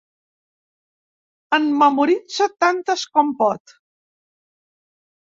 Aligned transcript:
En 1.57 1.67
memoritza 1.81 2.47
tantes 2.65 3.03
com 3.17 3.29
pot. 3.43 3.75